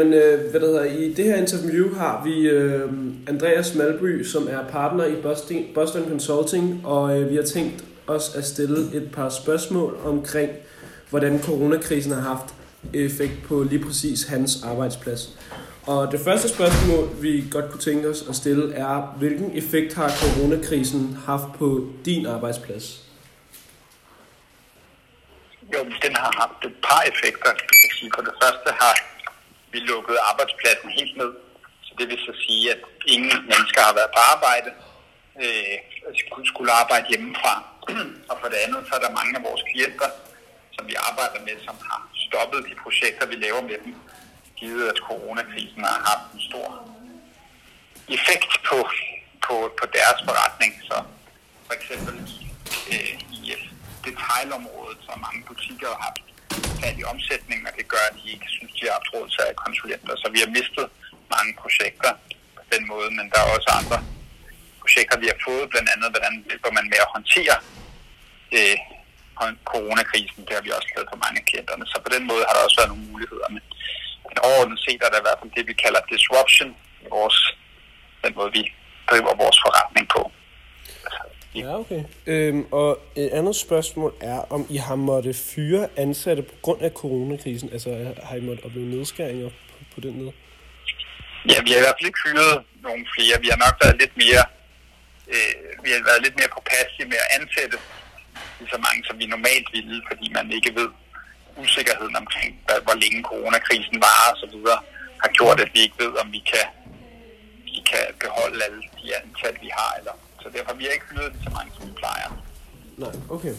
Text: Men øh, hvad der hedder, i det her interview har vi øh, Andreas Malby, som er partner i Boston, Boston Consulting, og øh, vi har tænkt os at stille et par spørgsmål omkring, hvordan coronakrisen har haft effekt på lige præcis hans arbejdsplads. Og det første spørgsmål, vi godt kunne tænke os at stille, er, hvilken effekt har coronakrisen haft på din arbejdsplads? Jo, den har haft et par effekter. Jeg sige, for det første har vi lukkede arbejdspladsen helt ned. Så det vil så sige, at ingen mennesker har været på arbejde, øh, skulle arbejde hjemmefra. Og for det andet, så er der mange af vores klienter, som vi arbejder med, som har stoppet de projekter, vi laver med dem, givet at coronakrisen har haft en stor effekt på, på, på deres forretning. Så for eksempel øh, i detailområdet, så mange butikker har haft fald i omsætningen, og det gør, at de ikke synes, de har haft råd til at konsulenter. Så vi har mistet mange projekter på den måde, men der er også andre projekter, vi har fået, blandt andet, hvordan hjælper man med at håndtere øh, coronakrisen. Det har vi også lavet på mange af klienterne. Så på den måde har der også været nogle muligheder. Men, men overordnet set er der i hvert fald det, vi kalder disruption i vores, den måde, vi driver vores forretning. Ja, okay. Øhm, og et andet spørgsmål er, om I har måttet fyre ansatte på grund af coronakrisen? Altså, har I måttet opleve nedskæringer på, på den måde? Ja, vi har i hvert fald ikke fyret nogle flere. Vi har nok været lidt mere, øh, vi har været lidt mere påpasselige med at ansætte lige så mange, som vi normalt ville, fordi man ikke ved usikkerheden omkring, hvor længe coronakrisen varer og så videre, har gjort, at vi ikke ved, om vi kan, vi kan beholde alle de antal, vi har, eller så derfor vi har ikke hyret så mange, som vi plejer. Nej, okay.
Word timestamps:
Men 0.00 0.14
øh, 0.14 0.50
hvad 0.50 0.60
der 0.60 0.66
hedder, 0.66 0.84
i 0.84 1.12
det 1.12 1.24
her 1.24 1.36
interview 1.36 1.94
har 1.94 2.24
vi 2.24 2.48
øh, 2.48 2.90
Andreas 3.28 3.74
Malby, 3.74 4.24
som 4.24 4.48
er 4.50 4.68
partner 4.68 5.04
i 5.04 5.14
Boston, 5.22 5.64
Boston 5.74 6.08
Consulting, 6.08 6.86
og 6.86 7.20
øh, 7.20 7.30
vi 7.30 7.36
har 7.36 7.42
tænkt 7.42 7.84
os 8.06 8.34
at 8.36 8.44
stille 8.44 8.96
et 8.96 9.10
par 9.12 9.28
spørgsmål 9.28 9.98
omkring, 10.04 10.50
hvordan 11.10 11.42
coronakrisen 11.42 12.12
har 12.12 12.20
haft 12.20 12.54
effekt 12.94 13.32
på 13.48 13.62
lige 13.62 13.84
præcis 13.84 14.24
hans 14.24 14.62
arbejdsplads. 14.64 15.38
Og 15.86 16.12
det 16.12 16.20
første 16.20 16.48
spørgsmål, 16.48 17.08
vi 17.22 17.44
godt 17.50 17.70
kunne 17.70 17.80
tænke 17.80 18.08
os 18.08 18.24
at 18.28 18.36
stille, 18.36 18.74
er, 18.74 19.14
hvilken 19.18 19.56
effekt 19.56 19.94
har 19.94 20.08
coronakrisen 20.08 21.18
haft 21.26 21.46
på 21.58 21.86
din 22.04 22.26
arbejdsplads? 22.26 23.04
Jo, 25.74 25.78
den 26.02 26.16
har 26.16 26.32
haft 26.40 26.64
et 26.64 26.76
par 26.82 27.02
effekter. 27.02 27.50
Jeg 27.50 27.90
sige, 27.98 28.10
for 28.14 28.22
det 28.22 28.32
første 28.42 28.70
har 28.80 29.19
vi 29.72 29.78
lukkede 29.78 30.18
arbejdspladsen 30.30 30.90
helt 30.98 31.16
ned. 31.16 31.32
Så 31.86 31.92
det 31.98 32.08
vil 32.08 32.18
så 32.18 32.32
sige, 32.46 32.64
at 32.74 32.80
ingen 33.14 33.38
mennesker 33.52 33.80
har 33.88 33.94
været 33.98 34.12
på 34.16 34.20
arbejde, 34.34 34.70
øh, 35.42 35.76
skulle 36.52 36.72
arbejde 36.72 37.06
hjemmefra. 37.08 37.54
Og 38.30 38.36
for 38.40 38.48
det 38.52 38.58
andet, 38.64 38.80
så 38.88 38.92
er 38.94 39.02
der 39.04 39.18
mange 39.18 39.36
af 39.38 39.42
vores 39.48 39.62
klienter, 39.70 40.10
som 40.76 40.88
vi 40.90 40.94
arbejder 41.08 41.40
med, 41.48 41.56
som 41.66 41.76
har 41.88 42.00
stoppet 42.26 42.64
de 42.68 42.74
projekter, 42.84 43.26
vi 43.26 43.34
laver 43.34 43.62
med 43.62 43.78
dem, 43.84 43.94
givet 44.56 44.88
at 44.88 44.98
coronakrisen 45.08 45.82
har 45.84 45.98
haft 46.10 46.26
en 46.34 46.40
stor 46.50 46.68
effekt 48.16 48.52
på, 48.68 48.78
på, 49.46 49.54
på 49.80 49.84
deres 49.96 50.20
forretning. 50.26 50.72
Så 50.88 50.96
for 51.66 51.74
eksempel 51.78 52.14
øh, 52.92 53.14
i 53.38 53.42
detailområdet, 54.04 54.98
så 55.06 55.12
mange 55.24 55.40
butikker 55.48 55.88
har 55.88 56.02
haft 56.08 56.22
fald 56.80 56.96
i 56.98 57.10
omsætningen, 57.12 57.66
og 57.68 57.74
det 57.78 57.86
gør, 57.94 58.04
at 58.10 58.16
de 58.20 58.26
ikke 58.34 58.48
synes, 58.56 58.72
de 58.76 58.84
har 58.86 58.94
haft 58.98 59.12
råd 59.14 59.26
til 59.34 59.42
at 59.50 59.62
konsulenter. 59.64 60.14
Så 60.22 60.26
vi 60.34 60.38
har 60.44 60.50
mistet 60.58 60.86
mange 61.34 61.52
projekter 61.62 62.12
på 62.56 62.62
den 62.72 62.82
måde, 62.92 63.08
men 63.16 63.26
der 63.32 63.38
er 63.40 63.48
også 63.56 63.70
andre 63.80 63.98
projekter, 64.82 65.16
vi 65.22 65.28
har 65.32 65.38
fået, 65.48 65.70
blandt 65.72 65.88
andet, 65.94 66.08
hvordan 66.14 66.34
hjælper 66.48 66.70
man 66.78 66.86
med 66.92 67.00
at 67.04 67.12
håndtere 67.16 67.56
øh, 68.56 68.76
coronakrisen. 69.70 70.42
Det 70.46 70.54
har 70.56 70.64
vi 70.66 70.76
også 70.78 70.90
lavet 70.94 71.08
på 71.12 71.18
mange 71.24 71.38
af 71.40 71.46
klienterne. 71.50 71.84
Så 71.92 71.96
på 72.04 72.10
den 72.14 72.24
måde 72.30 72.42
har 72.46 72.54
der 72.54 72.66
også 72.66 72.78
været 72.80 72.92
nogle 72.92 73.08
muligheder. 73.10 73.48
Men, 73.54 73.62
men 74.28 74.36
overordnet 74.48 74.80
set 74.86 75.00
er 75.02 75.10
der 75.10 75.20
i 75.20 75.26
hvert 75.26 75.40
fald 75.40 75.52
det, 75.56 75.64
vi 75.70 75.74
kalder 75.84 76.00
disruption 76.12 76.70
i 77.04 77.06
vores, 77.16 77.38
den 78.24 78.32
måde, 78.38 78.50
vi 78.58 78.62
driver 79.10 79.32
vores 79.42 79.58
forretning. 79.64 79.89
Ja, 81.54 81.78
okay. 81.78 82.04
Øhm, 82.26 82.66
og 82.72 82.98
et 83.16 83.30
andet 83.30 83.56
spørgsmål 83.56 84.14
er, 84.20 84.38
om 84.52 84.66
I 84.70 84.76
har 84.76 84.94
måttet 84.94 85.36
fyre 85.36 85.88
ansatte 85.96 86.42
på 86.42 86.54
grund 86.62 86.82
af 86.82 86.90
coronakrisen? 86.90 87.72
Altså, 87.72 88.14
har 88.22 88.36
I 88.36 88.40
måttet 88.40 88.64
opleve 88.64 88.86
nedskæringer 88.86 89.48
på, 89.48 89.84
på 89.94 90.00
den 90.00 90.22
måde? 90.22 90.32
Ja, 91.50 91.62
vi 91.64 91.70
har 91.70 91.78
i 91.80 91.84
hvert 91.86 91.96
fald 91.98 92.10
ikke 92.10 92.22
fyret 92.26 92.64
nogle 92.86 93.04
flere. 93.14 93.34
Vi 93.44 93.48
har 93.52 93.60
nok 93.66 93.76
været 93.82 93.96
lidt 94.02 94.14
mere, 94.22 94.44
øh, 95.32 95.52
vi 95.84 95.90
har 95.94 96.02
været 96.10 96.22
lidt 96.26 96.36
mere 96.40 96.50
påpasselige 96.56 97.08
med 97.12 97.18
at 97.24 97.30
ansætte 97.38 97.76
lige 98.58 98.70
så 98.74 98.78
mange, 98.86 99.00
som 99.08 99.18
vi 99.20 99.26
normalt 99.26 99.68
ville, 99.76 99.96
fordi 100.10 100.26
man 100.38 100.46
ikke 100.56 100.70
ved 100.80 100.88
usikkerheden 101.62 102.16
omkring, 102.22 102.50
hvor 102.84 102.96
længe 103.02 103.20
coronakrisen 103.30 103.96
varer 104.06 104.30
og 104.34 104.38
så 104.42 104.46
videre, 104.54 104.80
har 105.22 105.30
gjort, 105.38 105.58
at 105.64 105.70
vi 105.74 105.80
ikke 105.86 105.98
ved, 106.04 106.12
om 106.22 106.28
vi 106.36 106.42
kan, 106.52 106.66
vi 107.68 107.76
kan 107.90 108.04
beholde 108.22 108.64
alle 108.66 108.82
de 108.98 109.06
antal, 109.20 109.54
vi 109.64 109.70
har, 109.78 109.90
eller 109.98 110.14
så 110.42 110.48
derfor 110.56 110.74
vi 110.76 110.84
har 110.84 110.92
ikke 110.92 111.06
hyret 111.10 111.32
så 111.44 111.50
mange, 111.50 111.72
som 111.76 111.88
vi 111.88 111.92
plejer. 111.92 112.28
Nej, 112.96 113.12
okay. 113.30 113.54